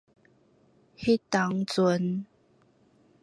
[0.97, 2.25] 彼當陣